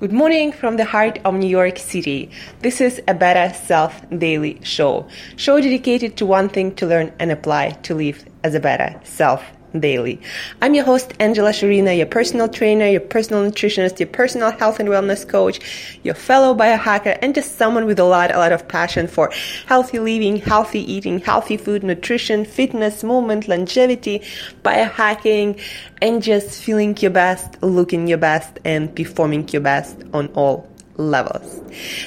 Good 0.00 0.12
morning 0.12 0.52
from 0.52 0.76
the 0.76 0.84
heart 0.84 1.18
of 1.24 1.34
New 1.34 1.48
York 1.48 1.76
City. 1.76 2.30
This 2.60 2.80
is 2.80 3.02
a 3.08 3.14
Better 3.14 3.52
Self 3.52 4.00
Daily 4.16 4.60
Show. 4.62 5.08
Show 5.34 5.60
dedicated 5.60 6.16
to 6.18 6.24
one 6.24 6.48
thing 6.48 6.72
to 6.76 6.86
learn 6.86 7.12
and 7.18 7.32
apply 7.32 7.70
to 7.82 7.96
live 7.96 8.24
as 8.44 8.54
a 8.54 8.60
better 8.60 9.00
self 9.02 9.42
daily. 9.78 10.20
I'm 10.62 10.74
your 10.74 10.84
host, 10.84 11.12
Angela 11.20 11.50
Shurina, 11.50 11.96
your 11.96 12.06
personal 12.06 12.48
trainer, 12.48 12.86
your 12.86 13.00
personal 13.00 13.42
nutritionist, 13.50 13.98
your 13.98 14.08
personal 14.08 14.50
health 14.50 14.80
and 14.80 14.88
wellness 14.88 15.28
coach, 15.28 15.60
your 16.02 16.14
fellow 16.14 16.54
biohacker, 16.54 17.18
and 17.20 17.34
just 17.34 17.56
someone 17.56 17.86
with 17.86 17.98
a 17.98 18.04
lot, 18.04 18.34
a 18.34 18.38
lot 18.38 18.52
of 18.52 18.68
passion 18.68 19.06
for 19.06 19.30
healthy 19.66 19.98
living, 19.98 20.36
healthy 20.36 20.80
eating, 20.92 21.18
healthy 21.20 21.56
food, 21.56 21.82
nutrition, 21.82 22.44
fitness, 22.44 23.04
movement, 23.04 23.48
longevity, 23.48 24.20
biohacking, 24.64 25.60
and 26.00 26.22
just 26.22 26.62
feeling 26.62 26.96
your 26.98 27.10
best, 27.10 27.62
looking 27.62 28.06
your 28.06 28.18
best, 28.18 28.58
and 28.64 28.94
performing 28.94 29.48
your 29.48 29.62
best 29.62 29.96
on 30.12 30.28
all 30.28 30.68
levels. 30.98 31.60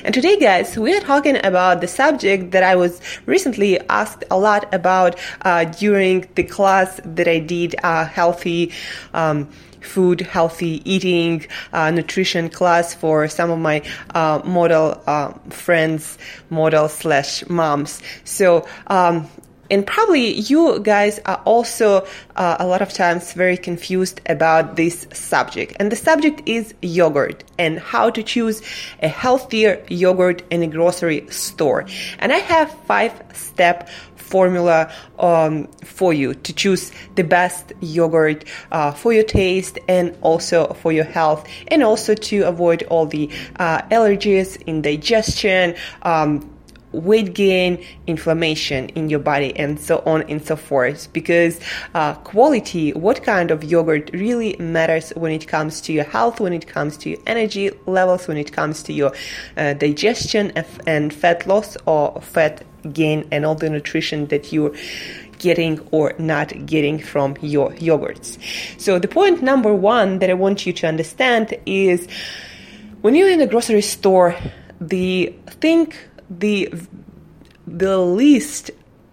And 0.04 0.13
today, 0.13 0.38
guys, 0.38 0.77
we 0.77 0.95
are 0.95 0.99
talking 0.99 1.44
about 1.44 1.82
the 1.82 1.88
subject 1.88 2.52
that 2.52 2.62
I 2.62 2.76
was 2.76 3.02
recently 3.26 3.80
asked 3.90 4.23
a 4.30 4.38
lot 4.38 4.72
about 4.73 5.18
uh, 5.41 5.66
during 5.66 6.27
the 6.36 6.44
class 6.44 6.99
that 7.04 7.27
I 7.27 7.40
did, 7.40 7.76
uh, 7.84 8.05
healthy. 8.05 8.72
Um, 9.13 9.49
food, 9.82 10.22
healthy 10.22 10.80
eating, 10.85 11.44
uh, 11.73 11.90
nutrition 11.90 12.49
class 12.49 12.94
for 12.94 13.27
some 13.27 13.49
of 13.49 13.58
my 13.58 13.82
uh, 14.13 14.40
model 14.46 15.02
uh, 15.08 15.34
friends, 15.49 16.20
model 16.52 16.88
slash 16.88 17.44
moms. 17.49 17.99
So 18.23 18.68
um, 18.85 19.27
and 19.72 19.88
probably 19.88 20.34
you 20.34 20.80
guys 20.82 21.20
are 21.26 21.42
also 21.46 22.06
uh, 22.36 22.58
a 22.60 22.68
lot 22.68 22.82
of 22.82 22.94
times 22.94 23.34
very 23.34 23.58
confused 23.58 24.22
about 24.28 24.76
this 24.76 25.08
subject. 25.14 25.76
And 25.80 25.92
the 25.92 25.96
subject 25.96 26.44
is 26.46 26.74
yogurt 26.82 27.44
and 27.58 27.80
how 27.80 28.10
to 28.12 28.22
choose 28.22 28.62
a 29.02 29.08
healthier 29.08 29.84
yogurt 29.88 30.44
in 30.52 30.62
a 30.62 30.68
grocery 30.68 31.26
store. 31.30 31.86
And 32.20 32.34
I 32.34 32.40
have 32.40 32.70
five 32.86 33.24
step 33.34 33.90
formula 34.32 34.91
um, 35.20 35.68
for 35.84 36.13
you 36.13 36.34
to 36.34 36.54
choose 36.54 36.91
the 37.16 37.24
best 37.24 37.74
yogurt 37.82 38.46
uh, 38.72 38.91
for 38.91 39.13
your 39.13 39.24
taste 39.24 39.78
and 39.88 40.18
also 40.22 40.74
for 40.74 40.91
your 40.91 41.04
health, 41.04 41.48
and 41.68 41.84
also 41.84 42.16
to 42.16 42.41
avoid 42.44 42.84
all 42.84 43.06
the 43.06 43.30
uh, 43.58 43.82
allergies, 43.90 44.66
indigestion, 44.66 45.76
um, 46.02 46.51
weight 46.92 47.34
gain, 47.34 47.84
inflammation 48.08 48.90
in 48.90 49.10
your 49.10 49.20
body, 49.20 49.56
and 49.58 49.80
so 49.80 50.04
on 50.06 50.24
and 50.24 50.46
so 50.46 50.56
forth. 50.56 51.12
Because 51.14 51.60
uh, 51.94 52.14
quality, 52.16 52.94
what 52.94 53.24
kind 53.24 53.52
of 53.52 53.64
yogurt 53.64 54.10
really 54.14 54.56
matters 54.60 55.12
when 55.16 55.32
it 55.32 55.48
comes 55.48 55.82
to 55.82 55.94
your 55.94 56.04
health, 56.04 56.40
when 56.40 56.54
it 56.54 56.68
comes 56.68 56.98
to 56.98 57.10
your 57.12 57.20
energy 57.28 57.72
levels, 57.86 58.28
when 58.28 58.38
it 58.38 58.52
comes 58.52 58.84
to 58.84 58.94
your 58.94 59.14
uh, 59.58 59.74
digestion 59.74 60.52
and 60.86 61.14
fat 61.14 61.48
loss 61.48 61.78
or 61.86 62.20
fat 62.22 62.64
gain, 62.94 63.28
and 63.32 63.46
all 63.46 63.56
the 63.56 63.70
nutrition 63.70 64.28
that 64.28 64.52
you're 64.52 64.74
getting 65.42 65.80
or 65.92 66.14
not 66.19 66.53
getting 66.66 67.00
from 67.00 67.36
your 67.42 67.72
yogurts. 67.72 68.38
So, 68.80 69.00
the 69.00 69.08
point 69.08 69.42
number 69.42 69.74
one 69.74 70.19
that 70.19 70.30
I 70.30 70.34
want 70.34 70.66
you 70.66 70.74
to 70.74 70.88
understand 70.88 71.58
is 71.66 72.08
when 73.02 73.16
you're 73.16 73.30
in 73.30 73.42
a 73.42 73.47
grocery 73.47 73.81
store, 73.81 74.36
the 74.80 75.34
thing 75.47 75.92
the 76.40 76.74
the 77.68 77.97
least 77.97 78.72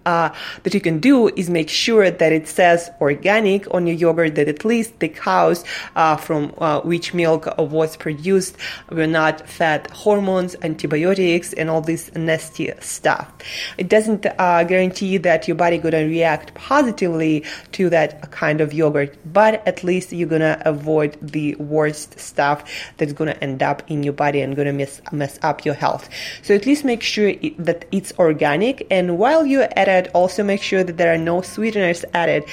uh, 0.08 0.32
that 0.62 0.72
you 0.72 0.80
can 0.80 0.98
do 0.98 1.28
is 1.40 1.50
make 1.50 1.68
sure 1.68 2.10
that 2.10 2.32
it 2.32 2.48
says 2.48 2.90
organic 3.00 3.60
on 3.74 3.86
your 3.86 3.96
yogurt, 3.96 4.34
that 4.36 4.48
at 4.48 4.64
least 4.64 4.98
the 5.00 5.08
cows 5.08 5.64
uh, 5.96 6.16
from 6.16 6.54
uh, 6.58 6.80
which 6.80 7.12
milk 7.12 7.42
was 7.58 7.96
produced 7.96 8.56
were 8.90 9.06
not 9.06 9.46
fed 9.46 9.86
hormones, 9.90 10.56
antibiotics, 10.62 11.52
and 11.52 11.68
all 11.68 11.82
this 11.82 12.10
nasty 12.14 12.72
stuff. 12.80 13.30
It 13.76 13.88
doesn't 13.88 14.24
uh, 14.26 14.64
guarantee 14.64 15.18
that 15.18 15.46
your 15.46 15.56
body 15.56 15.76
gonna 15.78 16.06
react 16.06 16.54
positively 16.54 17.44
to 17.72 17.90
that 17.90 18.30
kind 18.30 18.60
of 18.60 18.72
yogurt, 18.72 19.10
but 19.40 19.66
at 19.66 19.84
least 19.84 20.12
you're 20.12 20.28
gonna 20.28 20.56
avoid 20.64 21.18
the 21.20 21.54
worst 21.56 22.18
stuff 22.18 22.64
that's 22.96 23.12
gonna 23.12 23.36
end 23.42 23.62
up 23.62 23.82
in 23.88 24.02
your 24.02 24.14
body 24.14 24.40
and 24.40 24.56
gonna 24.56 24.72
mess 24.72 25.02
mess 25.12 25.38
up 25.42 25.66
your 25.66 25.74
health. 25.74 26.08
So 26.42 26.54
at 26.54 26.64
least 26.64 26.82
make 26.84 27.02
sure 27.02 27.28
it, 27.28 27.52
that 27.62 27.84
it's 27.92 28.12
organic, 28.18 28.86
and 28.90 29.18
while 29.18 29.44
you're 29.44 29.68
at 29.76 29.97
also 30.14 30.44
make 30.44 30.62
sure 30.62 30.84
that 30.84 30.96
there 30.96 31.12
are 31.12 31.18
no 31.18 31.42
sweeteners 31.42 32.04
added, 32.14 32.44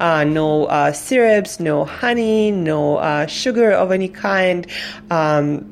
uh, 0.00 0.24
no 0.24 0.64
uh, 0.64 0.92
syrups, 0.92 1.60
no 1.60 1.84
honey, 1.84 2.50
no 2.50 2.96
uh, 2.96 3.26
sugar 3.26 3.70
of 3.70 3.92
any 3.92 4.08
kind. 4.08 4.66
Um, 5.10 5.70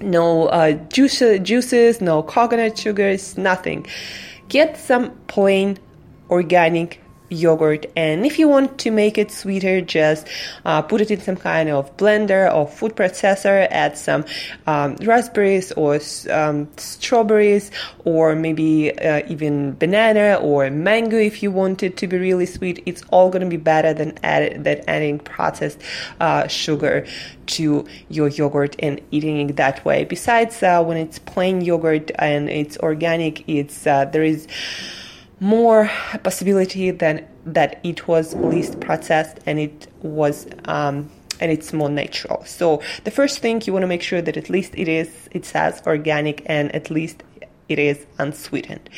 no 0.00 0.46
uh, 0.46 0.72
juice, 0.72 1.22
juices, 1.42 2.00
no 2.00 2.22
coconut 2.22 2.78
sugars, 2.78 3.38
nothing. 3.38 3.86
Get 4.48 4.76
some 4.76 5.12
plain 5.28 5.78
organic 6.30 7.00
yogurt. 7.32 7.86
And 7.96 8.26
if 8.26 8.38
you 8.38 8.48
want 8.48 8.78
to 8.78 8.90
make 8.90 9.18
it 9.18 9.30
sweeter 9.30 9.80
just 9.80 10.26
uh, 10.64 10.82
put 10.82 11.00
it 11.00 11.10
in 11.10 11.20
some 11.20 11.36
kind 11.36 11.68
of 11.68 11.96
blender 11.96 12.52
or 12.54 12.66
food 12.66 12.94
processor 12.94 13.66
add 13.70 13.96
some 13.96 14.24
um, 14.66 14.96
raspberries 14.96 15.72
or 15.72 15.98
um, 16.30 16.68
strawberries 16.76 17.70
or 18.04 18.34
maybe 18.34 18.96
uh, 18.98 19.22
even 19.28 19.74
banana 19.74 20.38
or 20.40 20.70
mango 20.70 21.16
if 21.16 21.42
you 21.42 21.50
want 21.50 21.82
it 21.82 21.96
to 21.96 22.06
be 22.06 22.18
really 22.18 22.46
sweet. 22.46 22.82
It's 22.86 23.02
all 23.10 23.30
going 23.30 23.42
to 23.42 23.48
be 23.48 23.56
better 23.56 23.94
than, 23.94 24.18
add, 24.22 24.64
than 24.64 24.82
adding 24.88 25.18
processed 25.18 25.80
uh, 26.20 26.46
sugar 26.48 27.06
to 27.44 27.84
your 28.08 28.28
yogurt 28.28 28.76
and 28.78 29.00
eating 29.10 29.48
it 29.48 29.56
that 29.56 29.84
way. 29.84 30.04
Besides 30.04 30.62
uh, 30.62 30.82
when 30.82 30.96
it's 30.96 31.18
plain 31.18 31.60
yogurt 31.60 32.10
and 32.18 32.48
it's 32.48 32.78
organic 32.78 33.42
it's 33.48 33.86
uh, 33.86 34.04
there 34.06 34.22
is 34.22 34.46
more 35.42 35.90
possibility 36.22 36.92
than 36.92 37.26
that 37.44 37.80
it 37.82 38.06
was 38.06 38.32
least 38.36 38.78
processed 38.78 39.40
and 39.44 39.58
it 39.58 39.88
was 40.00 40.46
um, 40.66 41.10
and 41.40 41.50
it's 41.50 41.72
more 41.72 41.90
natural. 41.90 42.44
So 42.44 42.80
the 43.02 43.10
first 43.10 43.40
thing 43.40 43.60
you 43.66 43.72
want 43.72 43.82
to 43.82 43.88
make 43.88 44.02
sure 44.02 44.22
that 44.22 44.36
at 44.36 44.48
least 44.48 44.72
it 44.76 44.86
is 44.86 45.28
it 45.32 45.44
says 45.44 45.82
organic 45.84 46.42
and 46.46 46.72
at 46.76 46.90
least 46.90 47.24
it 47.68 47.80
is 47.80 48.06
unsweetened. 48.18 48.88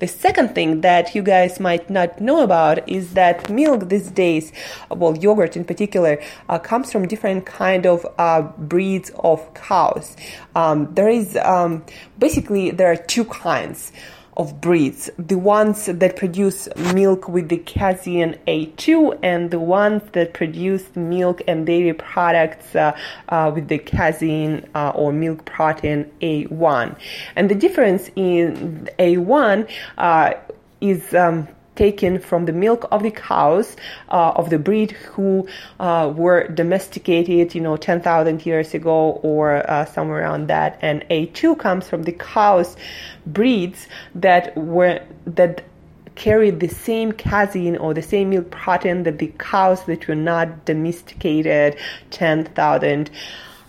The 0.00 0.08
second 0.08 0.54
thing 0.56 0.80
that 0.80 1.14
you 1.14 1.22
guys 1.22 1.60
might 1.60 1.88
not 1.88 2.20
know 2.20 2.42
about 2.42 2.88
is 2.88 3.14
that 3.14 3.48
milk 3.48 3.88
these 3.88 4.10
days, 4.10 4.52
well, 4.90 5.16
yogurt 5.16 5.56
in 5.56 5.64
particular, 5.64 6.20
uh, 6.48 6.58
comes 6.58 6.90
from 6.90 7.06
different 7.06 7.46
kind 7.46 7.86
of 7.86 8.04
uh, 8.18 8.42
breeds 8.58 9.12
of 9.18 9.54
cows. 9.54 10.16
Um, 10.56 10.92
there 10.94 11.08
is 11.08 11.36
um, 11.36 11.84
basically 12.18 12.70
there 12.70 12.90
are 12.90 12.96
two 12.96 13.26
kinds 13.26 13.92
of 14.36 14.60
breeds 14.60 15.10
the 15.18 15.38
ones 15.38 15.86
that 15.86 16.16
produce 16.16 16.68
milk 16.92 17.28
with 17.28 17.48
the 17.48 17.58
casein 17.58 18.36
A2 18.48 19.18
and 19.22 19.50
the 19.50 19.60
ones 19.60 20.02
that 20.12 20.34
produce 20.34 20.84
milk 20.96 21.42
and 21.46 21.66
dairy 21.66 21.92
products 21.92 22.74
uh, 22.74 22.96
uh, 23.28 23.52
with 23.54 23.68
the 23.68 23.78
casein 23.78 24.66
uh, 24.74 24.90
or 24.94 25.12
milk 25.12 25.44
protein 25.44 26.10
A1. 26.20 26.96
And 27.36 27.48
the 27.48 27.54
difference 27.54 28.10
in 28.16 28.88
A1 28.98 29.70
uh, 29.98 30.32
is 30.80 31.14
um, 31.14 31.48
taken 31.76 32.18
from 32.18 32.46
the 32.46 32.52
milk 32.52 32.86
of 32.90 33.02
the 33.02 33.10
cows 33.10 33.76
uh, 34.08 34.32
of 34.36 34.50
the 34.50 34.58
breed 34.58 34.92
who 34.92 35.46
uh, 35.80 36.12
were 36.14 36.48
domesticated, 36.48 37.54
you 37.54 37.60
know, 37.60 37.76
10,000 37.76 38.46
years 38.46 38.74
ago 38.74 39.20
or 39.22 39.68
uh, 39.70 39.84
somewhere 39.84 40.22
around 40.22 40.48
that. 40.48 40.78
And 40.82 41.04
A2 41.10 41.58
comes 41.58 41.88
from 41.88 42.04
the 42.04 42.12
cows 42.12 42.76
breeds 43.26 43.88
that 44.14 44.56
were 44.56 45.00
that 45.26 45.64
carried 46.14 46.60
the 46.60 46.68
same 46.68 47.10
casein 47.12 47.76
or 47.76 47.92
the 47.92 48.02
same 48.02 48.30
milk 48.30 48.50
protein 48.50 49.02
that 49.02 49.18
the 49.18 49.32
cows 49.38 49.84
that 49.86 50.06
were 50.06 50.14
not 50.14 50.64
domesticated 50.64 51.76
10,000 52.10 53.10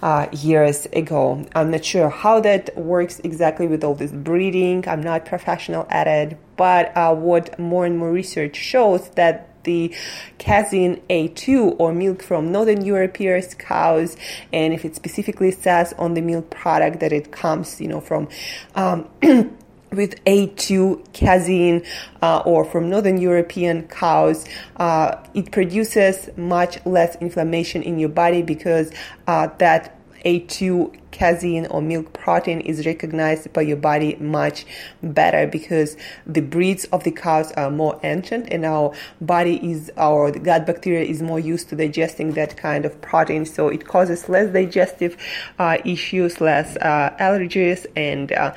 uh, 0.05 0.27
years 0.31 0.85
ago. 0.93 1.43
I'm 1.55 1.71
not 1.71 1.83
sure 1.83 2.09
how 2.09 2.39
that 2.41 2.77
works 2.77 3.19
exactly 3.23 3.65
with 3.65 3.83
all 3.83 3.95
this 3.95 4.11
breeding. 4.11 4.87
I'm 4.87 5.01
not 5.01 5.25
professional 5.25 5.87
at 5.89 6.05
it, 6.05 6.37
but 6.57 6.95
uh, 6.95 7.15
what 7.15 7.57
more 7.57 7.87
and 7.87 7.97
more 7.97 8.11
research 8.11 8.55
shows 8.55 9.09
that 9.15 9.49
the 9.63 9.95
casein 10.37 11.01
A2 11.09 11.77
or 11.79 11.91
milk 11.91 12.21
from 12.21 12.51
Northern 12.51 12.85
European 12.85 13.41
cows, 13.57 14.15
and 14.53 14.75
if 14.75 14.85
it 14.85 14.95
specifically 14.95 15.49
says 15.49 15.91
on 15.97 16.13
the 16.13 16.21
milk 16.21 16.51
product 16.51 16.99
that 16.99 17.11
it 17.11 17.31
comes, 17.31 17.81
you 17.81 17.87
know, 17.87 17.99
from 17.99 18.29
um, 18.75 19.09
with 19.91 20.23
A2 20.25 21.13
casein 21.13 21.83
uh, 22.21 22.43
or 22.45 22.63
from 22.63 22.91
Northern 22.91 23.17
European 23.17 23.87
cows, 23.87 24.45
uh, 24.77 25.15
it 25.33 25.51
produces 25.51 26.29
much 26.37 26.85
less 26.85 27.15
inflammation 27.21 27.81
in 27.81 27.97
your 27.97 28.09
body 28.09 28.43
because 28.43 28.91
uh, 29.25 29.47
that 29.57 29.94
A2 30.25 30.99
casein 31.11 31.65
or 31.67 31.81
milk 31.81 32.11
protein 32.13 32.59
is 32.59 32.85
recognized 32.85 33.53
by 33.53 33.61
your 33.61 33.77
body 33.77 34.15
much 34.15 34.65
better 35.01 35.47
because 35.47 35.95
the 36.25 36.41
breeds 36.41 36.85
of 36.85 37.03
the 37.03 37.11
cows 37.11 37.51
are 37.53 37.71
more 37.71 37.99
ancient 38.03 38.47
and 38.51 38.65
our 38.65 38.93
body 39.21 39.55
is 39.71 39.91
our 39.97 40.31
gut 40.31 40.65
bacteria 40.65 41.05
is 41.05 41.21
more 41.21 41.39
used 41.39 41.69
to 41.69 41.75
digesting 41.75 42.33
that 42.33 42.57
kind 42.57 42.85
of 42.85 42.99
protein. 43.01 43.45
So 43.45 43.69
it 43.69 43.87
causes 43.87 44.27
less 44.27 44.51
digestive 44.51 45.15
uh, 45.57 45.77
issues 45.85 46.41
less 46.41 46.75
uh, 46.77 47.15
allergies 47.19 47.85
and 47.95 48.31
uh, 48.31 48.53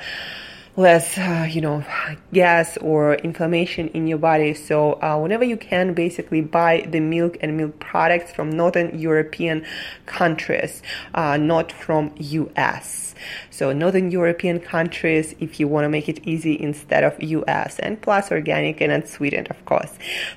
less, 0.79 1.17
uh, 1.17 1.45
you 1.49 1.59
know, 1.59 1.83
gas 2.33 2.77
or 2.77 3.15
inflammation 3.15 3.89
in 3.89 4.07
your 4.07 4.17
body. 4.17 4.53
So 4.53 4.93
uh, 4.93 5.19
whenever 5.19 5.43
you 5.43 5.57
can, 5.57 5.93
basically 5.93 6.41
buy 6.41 6.87
the 6.89 7.01
milk 7.01 7.37
and 7.41 7.57
milk 7.57 7.79
products 7.79 8.31
from 8.31 8.49
Northern 8.49 8.97
European 8.97 9.65
countries, 10.05 10.81
uh, 11.13 11.37
not 11.37 11.71
from 11.71 12.13
U.S. 12.17 13.13
So 13.49 13.73
Northern 13.73 14.09
European 14.09 14.61
countries, 14.61 15.35
if 15.39 15.59
you 15.59 15.67
want 15.67 15.83
to 15.83 15.89
make 15.89 16.07
it 16.07 16.25
easy 16.25 16.59
instead 16.59 17.03
of 17.03 17.21
US, 17.21 17.77
and 17.79 18.01
plus 18.01 18.31
organic 18.31 18.79
and 18.79 18.91
unsweetened, 18.91 19.49
of 19.49 19.63
course. 19.65 19.91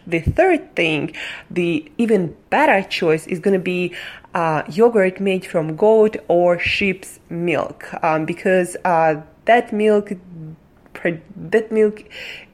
The 0.07 0.21
third 0.21 0.75
thing, 0.75 1.15
the 1.49 1.91
even 1.99 2.37
better 2.51 2.83
choice 2.89 3.29
is 3.29 3.39
going 3.39 3.55
to 3.55 3.63
be 3.63 3.95
uh, 4.35 4.63
yogurt 4.69 5.21
made 5.21 5.45
from 5.45 5.77
goat 5.77 6.17
or 6.27 6.59
sheep's 6.59 7.21
milk 7.29 7.93
um, 8.03 8.25
because 8.25 8.77
uh, 8.85 9.21
that 9.45 9.73
milk 9.73 10.13
that 11.37 11.73
milk 11.73 12.05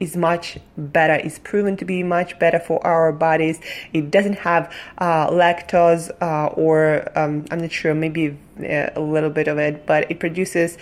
is 0.01 0.17
much 0.17 0.59
better 0.77 1.17
is 1.17 1.39
proven 1.41 1.77
to 1.77 1.85
be 1.85 2.03
much 2.03 2.39
better 2.39 2.59
for 2.59 2.85
our 2.87 3.13
bodies. 3.13 3.61
It 3.93 4.11
doesn't 4.11 4.39
have 4.39 4.73
uh, 4.97 5.29
lactose 5.29 6.11
uh, 6.23 6.47
or 6.55 7.07
um, 7.19 7.45
i'm 7.51 7.61
not 7.61 7.73
sure 7.73 7.95
maybe 7.95 8.39
uh, 8.61 8.91
a 8.95 9.01
little 9.01 9.31
bit 9.31 9.49
of 9.49 9.59
it 9.59 9.85
but 9.87 10.11
it 10.11 10.19
produces 10.19 10.79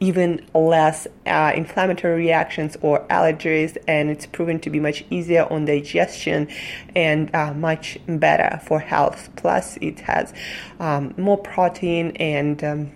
even 0.00 0.44
less 0.54 1.06
uh, 1.26 1.52
inflammatory 1.54 2.16
reactions 2.16 2.76
or 2.82 3.06
allergies 3.08 3.76
and 3.88 4.10
it's 4.10 4.26
proven 4.26 4.58
to 4.60 4.70
be 4.70 4.80
much 4.80 5.04
easier 5.10 5.46
on 5.50 5.64
digestion 5.64 6.48
and 6.94 7.34
uh, 7.34 7.54
much 7.54 7.98
better 8.06 8.60
for 8.66 8.80
health. 8.80 9.30
Plus 9.36 9.78
it 9.80 10.00
has 10.00 10.34
um, 10.80 11.14
more 11.16 11.38
protein 11.38 12.10
and 12.16 12.62
um, 12.64 12.92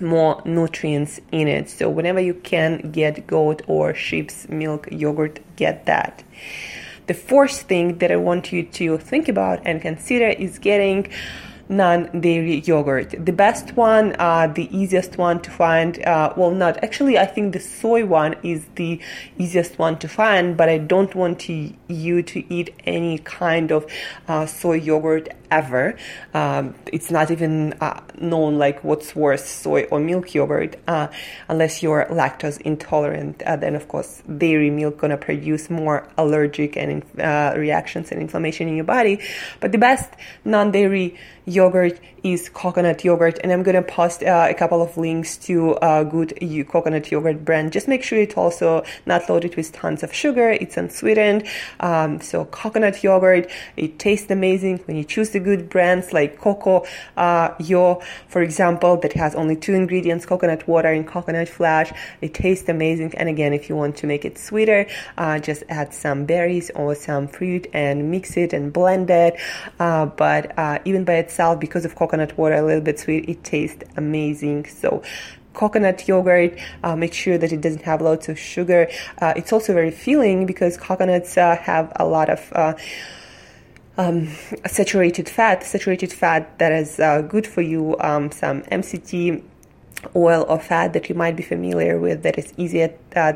more 0.00 0.42
nutrients 0.44 1.20
in 1.32 1.48
it. 1.48 1.68
So 1.70 1.88
whenever 1.88 2.20
you 2.20 2.34
can 2.34 2.90
get 2.90 3.26
goat 3.26 3.62
or 3.66 3.94
sheep's 3.94 4.48
milk 4.48 4.88
yogurt, 4.90 5.40
get 5.56 5.86
that. 5.86 6.22
The 7.06 7.14
fourth 7.14 7.62
thing 7.62 7.98
that 7.98 8.10
I 8.10 8.16
want 8.16 8.52
you 8.52 8.62
to 8.62 8.98
think 8.98 9.28
about 9.28 9.60
and 9.66 9.82
consider 9.82 10.28
is 10.28 10.58
getting 10.58 11.10
non-dairy 11.68 12.60
yogurt. 12.60 13.14
The 13.24 13.32
best 13.32 13.76
one, 13.76 14.14
uh, 14.18 14.46
the 14.48 14.74
easiest 14.76 15.16
one 15.16 15.40
to 15.42 15.50
find, 15.50 16.02
uh, 16.04 16.32
well, 16.36 16.50
not 16.50 16.82
actually. 16.82 17.18
I 17.18 17.26
think 17.26 17.52
the 17.52 17.60
soy 17.60 18.04
one 18.04 18.36
is 18.42 18.66
the 18.74 19.00
easiest 19.38 19.78
one 19.78 19.98
to 19.98 20.08
find, 20.08 20.56
but 20.56 20.68
I 20.68 20.78
don't 20.78 21.14
want 21.14 21.40
to, 21.40 21.72
you 21.88 22.22
to 22.22 22.52
eat 22.52 22.74
any 22.84 23.18
kind 23.18 23.72
of 23.72 23.90
uh, 24.28 24.46
soy 24.46 24.74
yogurt 24.74 25.28
ever. 25.54 25.96
Um, 26.34 26.74
it's 26.92 27.10
not 27.10 27.30
even 27.30 27.74
uh, 27.80 28.00
known 28.18 28.58
like 28.58 28.82
what's 28.82 29.14
worse, 29.14 29.44
soy 29.44 29.84
or 29.90 30.00
milk 30.00 30.34
yogurt, 30.34 30.76
uh, 30.88 31.08
unless 31.48 31.82
you're 31.82 32.06
lactose 32.10 32.60
intolerant. 32.60 33.42
Uh, 33.42 33.56
then, 33.56 33.74
of 33.74 33.88
course, 33.88 34.22
dairy 34.42 34.70
milk 34.70 34.98
gonna 34.98 35.16
produce 35.16 35.70
more 35.70 35.98
allergic 36.18 36.76
and 36.76 37.02
reactions 37.56 38.10
and 38.10 38.20
inflammation 38.20 38.68
in 38.68 38.76
your 38.76 38.90
body. 38.98 39.20
But 39.60 39.72
the 39.72 39.78
best 39.78 40.10
non-dairy 40.44 41.16
yogurt 41.46 42.00
is 42.22 42.48
coconut 42.48 43.04
yogurt 43.04 43.38
and 43.42 43.52
i'm 43.52 43.62
to 43.62 43.82
post 43.82 44.22
uh, 44.22 44.46
a 44.48 44.54
couple 44.54 44.80
of 44.80 44.96
links 44.96 45.36
to 45.36 45.76
a 45.82 46.04
good 46.04 46.32
coconut 46.68 47.10
yogurt 47.10 47.44
brand 47.44 47.70
just 47.70 47.86
make 47.86 48.02
sure 48.02 48.18
it's 48.18 48.36
also 48.36 48.82
not 49.04 49.28
loaded 49.28 49.54
with 49.54 49.70
tons 49.72 50.02
of 50.02 50.12
sugar 50.12 50.50
it's 50.50 50.76
unsweetened 50.78 51.46
um, 51.80 52.20
so 52.20 52.46
coconut 52.46 53.02
yogurt 53.04 53.50
it 53.76 53.98
tastes 53.98 54.30
amazing 54.30 54.78
when 54.86 54.96
you 54.96 55.04
choose 55.04 55.30
the 55.30 55.40
good 55.44 55.68
brands 55.68 56.12
like 56.12 56.38
coco 56.38 56.84
uh, 57.16 57.54
yo 57.60 58.00
for 58.28 58.42
example 58.42 58.96
that 58.96 59.12
has 59.12 59.34
only 59.34 59.56
two 59.56 59.74
ingredients 59.74 60.26
coconut 60.26 60.66
water 60.66 60.88
and 60.88 61.06
coconut 61.06 61.48
flash 61.48 61.92
it 62.20 62.34
tastes 62.34 62.68
amazing 62.68 63.12
and 63.16 63.28
again 63.28 63.52
if 63.52 63.68
you 63.68 63.76
want 63.76 63.96
to 63.96 64.06
make 64.06 64.24
it 64.24 64.38
sweeter 64.38 64.86
uh, 65.18 65.38
just 65.38 65.62
add 65.68 65.92
some 65.92 66.24
berries 66.24 66.70
or 66.74 66.94
some 66.94 67.28
fruit 67.28 67.66
and 67.72 68.10
mix 68.10 68.36
it 68.36 68.52
and 68.52 68.72
blend 68.72 69.10
it 69.10 69.38
uh, 69.78 70.06
but 70.06 70.58
uh, 70.58 70.78
even 70.84 71.04
by 71.04 71.14
itself 71.14 71.60
because 71.60 71.84
of 71.84 71.94
coconut 71.94 72.36
water 72.38 72.56
a 72.56 72.62
little 72.62 72.82
bit 72.82 72.98
sweet 72.98 73.28
it 73.28 73.44
tastes 73.44 73.84
amazing 73.96 74.64
so 74.66 75.02
coconut 75.54 76.06
yogurt. 76.06 76.58
Uh, 76.82 76.94
make 76.96 77.14
sure 77.14 77.38
that 77.38 77.52
it 77.52 77.60
doesn't 77.60 77.82
have 77.82 78.02
lots 78.02 78.28
of 78.28 78.38
sugar. 78.38 78.88
Uh, 79.20 79.32
it's 79.36 79.52
also 79.52 79.72
very 79.72 79.90
filling 79.90 80.44
because 80.46 80.76
coconuts 80.76 81.38
uh, 81.38 81.56
have 81.56 81.92
a 81.96 82.04
lot 82.04 82.28
of. 82.28 82.76
Um, 83.96 84.28
saturated 84.66 85.28
fat, 85.28 85.62
saturated 85.62 86.12
fat 86.12 86.58
that 86.58 86.72
is 86.72 86.98
uh, 86.98 87.22
good 87.22 87.46
for 87.46 87.62
you. 87.62 87.96
Um, 88.00 88.32
some 88.32 88.62
MCT 88.62 89.42
oil 90.16 90.44
or 90.48 90.58
fat 90.58 90.92
that 90.94 91.08
you 91.08 91.14
might 91.14 91.36
be 91.36 91.42
familiar 91.44 91.98
with 91.98 92.24
that 92.24 92.36
is 92.36 92.52
easy 92.56 92.88
uh, 93.14 93.34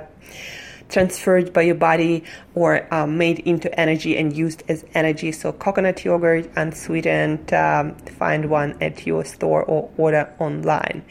transferred 0.89 1.53
by 1.53 1.63
your 1.63 1.75
body 1.75 2.25
or 2.55 2.93
um, 2.93 3.19
made 3.19 3.39
into 3.41 3.73
energy 3.79 4.17
and 4.17 4.37
used 4.37 4.63
as 4.69 4.85
energy. 4.95 5.31
So, 5.33 5.53
coconut 5.53 6.05
yogurt 6.05 6.51
unsweetened, 6.57 7.53
um, 7.53 7.95
find 7.97 8.51
one 8.51 8.77
at 8.81 9.07
your 9.07 9.25
store 9.25 9.63
or 9.65 9.91
order 9.97 10.33
online. 10.39 11.05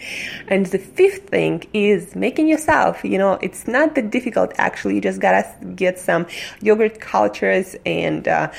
And 0.48 0.66
the 0.66 0.80
fifth 0.80 1.30
thing 1.30 1.64
is 1.74 2.16
making 2.16 2.48
yourself. 2.48 3.04
You 3.04 3.18
know, 3.18 3.40
it's 3.42 3.68
not 3.68 3.96
that 3.96 4.10
difficult 4.10 4.52
actually. 4.58 4.96
You 4.96 5.02
just 5.02 5.22
gotta 5.22 5.48
get 5.76 6.00
some 6.00 6.26
yogurt 6.62 7.00
cultures 7.00 7.76
and 7.86 8.28
uh, 8.28 8.52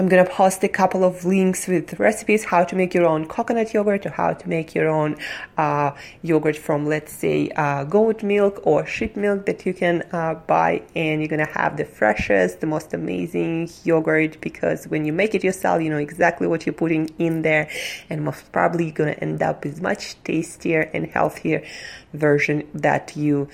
I'm 0.00 0.06
gonna 0.06 0.24
post 0.24 0.62
a 0.62 0.68
couple 0.68 1.02
of 1.02 1.24
links 1.24 1.66
with 1.66 1.98
recipes 1.98 2.44
how 2.44 2.62
to 2.62 2.76
make 2.76 2.94
your 2.94 3.04
own 3.04 3.26
coconut 3.26 3.74
yogurt 3.74 4.06
or 4.06 4.10
how 4.10 4.32
to 4.32 4.48
make 4.48 4.72
your 4.72 4.88
own 4.88 5.16
uh, 5.56 5.90
yogurt 6.22 6.56
from, 6.56 6.86
let's 6.86 7.12
say, 7.12 7.50
uh, 7.56 7.82
goat 7.82 8.22
milk 8.22 8.60
or 8.64 8.86
sheep 8.86 9.16
milk 9.16 9.44
that 9.46 9.66
you 9.66 9.74
can 9.74 10.04
uh, 10.12 10.34
buy, 10.34 10.82
and 10.94 11.20
you're 11.20 11.28
gonna 11.28 11.48
have 11.48 11.76
the 11.76 11.84
freshest, 11.84 12.60
the 12.60 12.66
most 12.68 12.94
amazing 12.94 13.68
yogurt 13.82 14.40
because 14.40 14.84
when 14.86 15.04
you 15.04 15.12
make 15.12 15.34
it 15.34 15.42
yourself, 15.42 15.82
you 15.82 15.90
know 15.90 15.98
exactly 15.98 16.46
what 16.46 16.64
you're 16.64 16.72
putting 16.72 17.08
in 17.18 17.42
there, 17.42 17.68
and 18.08 18.24
most 18.24 18.52
probably 18.52 18.84
you're 18.84 18.94
gonna 18.94 19.10
end 19.20 19.42
up 19.42 19.64
with 19.64 19.82
much 19.82 20.14
tastier 20.22 20.82
and 20.94 21.08
healthier 21.08 21.60
version 22.12 22.68
that 22.72 23.16
you 23.16 23.48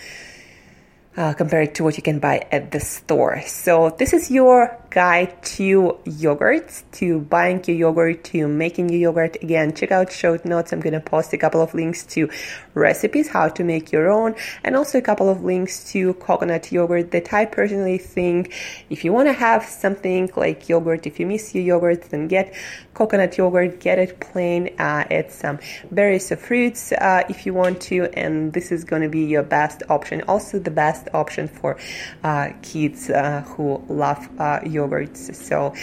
uh, 1.17 1.32
compared 1.32 1.75
to 1.76 1.85
what 1.85 1.97
you 1.97 2.02
can 2.02 2.19
buy 2.19 2.47
at 2.50 2.73
the 2.73 2.81
store. 2.81 3.40
So 3.47 3.94
this 3.99 4.12
is 4.12 4.31
your 4.31 4.76
guide 4.94 5.43
to 5.43 5.99
yogurts, 6.05 6.85
to 6.93 7.19
buying 7.19 7.61
your 7.67 7.76
yogurt, 7.76 8.23
to 8.23 8.46
making 8.46 8.88
your 8.88 9.00
yogurt. 9.00 9.37
Again, 9.43 9.75
check 9.75 9.91
out 9.91 10.12
show 10.12 10.38
notes. 10.44 10.73
I'm 10.73 10.79
going 10.79 10.93
to 10.93 11.00
post 11.00 11.32
a 11.32 11.37
couple 11.37 11.61
of 11.61 11.75
links 11.75 12.05
to 12.14 12.31
recipes, 12.75 13.26
how 13.26 13.49
to 13.49 13.64
make 13.64 13.90
your 13.90 14.09
own, 14.09 14.37
and 14.62 14.76
also 14.76 14.99
a 14.99 15.02
couple 15.02 15.28
of 15.28 15.42
links 15.42 15.90
to 15.90 16.14
coconut 16.14 16.71
yogurt 16.71 17.11
that 17.11 17.33
I 17.33 17.45
personally 17.45 17.99
think 17.99 18.54
if 18.88 19.04
you 19.04 19.12
want 19.12 19.26
to 19.26 19.33
have 19.33 19.64
something 19.64 20.30
like 20.37 20.68
yogurt, 20.68 21.09
if 21.09 21.18
you 21.18 21.26
miss 21.26 21.57
your 21.57 21.64
yogurt, 21.64 22.02
then 22.11 22.28
get 22.28 22.54
coconut 22.95 23.37
yogurt, 23.37 23.80
get 23.80 23.99
it 23.99 24.21
plain, 24.21 24.68
uh, 24.78 25.04
add 25.11 25.33
some 25.33 25.59
berries 25.90 26.30
or 26.30 26.37
fruits 26.37 26.92
uh, 26.92 27.25
if 27.28 27.47
you 27.47 27.52
want 27.52 27.80
to, 27.83 28.04
and 28.14 28.52
this 28.52 28.71
is 28.71 28.85
going 28.85 29.02
to 29.02 29.09
be 29.09 29.25
your 29.25 29.42
best 29.42 29.83
option. 29.88 30.23
Also, 30.28 30.61
the 30.61 30.71
best 30.71 31.09
option 31.12 31.49
for 31.49 31.76
uh, 32.23 32.50
kids 32.62 33.11
uh, 33.11 33.40
who 33.49 33.85
love 33.88 34.28
uh, 34.38 34.61
yogurts. 34.85 35.35
So 35.35 35.75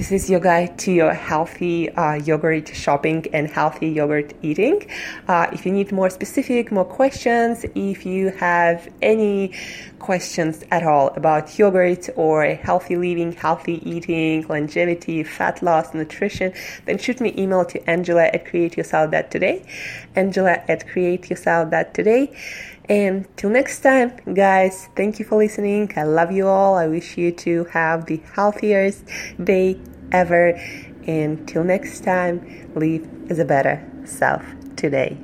this 0.00 0.12
is 0.12 0.30
your 0.30 0.40
guide 0.40 0.78
to 0.78 0.92
your 0.92 1.12
healthy 1.12 1.90
uh, 1.90 2.14
yogurt 2.14 2.74
shopping 2.74 3.26
and 3.34 3.48
healthy 3.48 3.88
yogurt 3.88 4.32
eating. 4.40 4.88
Uh, 5.28 5.48
if 5.52 5.66
you 5.66 5.72
need 5.72 5.92
more 5.92 6.08
specific, 6.08 6.72
more 6.72 6.84
questions, 6.84 7.66
if 7.74 8.06
you 8.06 8.30
have 8.30 8.88
any 9.02 9.52
questions 9.98 10.64
at 10.70 10.84
all 10.84 11.08
about 11.16 11.58
yogurt 11.58 12.08
or 12.16 12.46
healthy 12.46 12.96
living, 12.96 13.32
healthy 13.32 13.82
eating, 13.88 14.46
longevity, 14.48 15.22
fat 15.22 15.60
loss, 15.60 15.92
nutrition, 15.92 16.52
then 16.86 16.96
shoot 16.96 17.20
me 17.20 17.34
email 17.36 17.64
to 17.64 17.90
Angela 17.90 18.24
at 18.24 18.46
createyourself.today. 18.46 19.62
Angela 20.16 20.62
at 20.68 20.86
createyourself.today. 20.86 22.34
And 22.88 23.26
till 23.36 23.50
next 23.50 23.80
time, 23.80 24.16
guys, 24.34 24.88
thank 24.96 25.18
you 25.18 25.24
for 25.24 25.38
listening. 25.38 25.92
I 25.96 26.02
love 26.02 26.32
you 26.32 26.48
all. 26.48 26.74
I 26.74 26.88
wish 26.88 27.16
you 27.16 27.30
to 27.32 27.64
have 27.66 28.06
the 28.06 28.20
healthiest 28.34 29.04
day 29.42 29.78
ever. 30.12 30.50
And 31.06 31.46
till 31.46 31.64
next 31.64 32.02
time, 32.02 32.72
live 32.74 33.08
as 33.30 33.38
a 33.38 33.44
better 33.44 33.86
self 34.04 34.42
today. 34.76 35.18